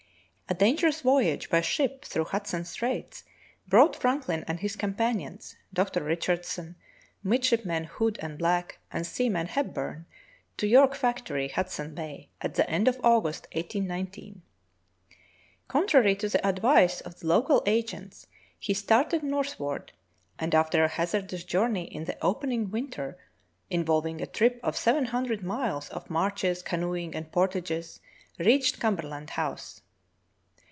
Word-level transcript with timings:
A 0.49 0.53
dangerous 0.53 0.99
voyage 0.99 1.49
by 1.49 1.61
ship 1.61 2.03
through 2.03 2.25
Hudson 2.25 2.65
Straits 2.65 3.23
brought 3.69 3.95
Franklin 3.95 4.43
and 4.49 4.59
his 4.59 4.75
companions, 4.75 5.55
Dr. 5.73 6.03
Richardson, 6.03 6.75
Midshipmen 7.23 7.85
Hood 7.85 8.19
and 8.21 8.37
Back, 8.37 8.79
and 8.91 9.07
Seaman 9.07 9.47
Hepburn 9.47 10.07
to 10.57 10.67
York 10.67 10.93
Factory, 10.93 11.47
Hudson 11.47 11.95
Bay, 11.95 12.27
at 12.41 12.55
the 12.55 12.69
end 12.69 12.89
of 12.89 12.99
August, 13.01 13.47
1819. 13.53 14.41
Franklin 15.69 15.81
on 15.81 15.85
the 15.85 15.89
Barren 15.89 15.89
Grounds 15.89 16.13
17 16.15 16.15
Contrary 16.15 16.15
to 16.17 16.29
the 16.29 16.45
advice 16.45 16.99
of 16.99 17.19
the 17.21 17.27
local 17.27 17.63
agents, 17.65 18.27
he 18.59 18.73
started 18.73 19.23
northward, 19.23 19.93
and 20.37 20.53
after 20.53 20.83
a 20.83 20.89
hazardous 20.89 21.45
journey 21.45 21.85
in 21.85 22.03
the 22.03 22.21
open 22.21 22.51
ing 22.51 22.69
winter— 22.69 23.17
involving 23.69 24.19
a 24.19 24.27
trip 24.27 24.59
of 24.63 24.75
seven 24.75 25.05
hundred 25.05 25.41
miles 25.43 25.87
of 25.91 26.09
marches, 26.09 26.61
canoeing, 26.61 27.15
and 27.15 27.31
portages— 27.31 28.01
reached 28.37 28.81
Cumber 28.81 29.03
land 29.03 29.29
House. 29.29 29.79